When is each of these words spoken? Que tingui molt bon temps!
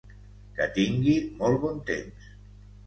Que 0.55 0.67
tingui 0.79 1.15
molt 1.43 1.63
bon 1.67 1.81
temps! 1.93 2.35